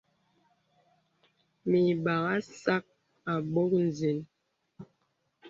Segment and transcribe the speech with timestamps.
[1.69, 2.83] Mə ìbàghā sàk
[3.31, 4.23] àbok zìnə.